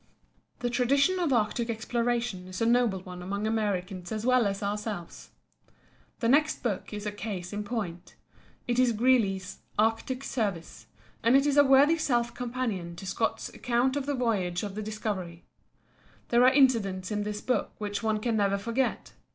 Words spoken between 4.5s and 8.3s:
ourselves. The next book is a case in point.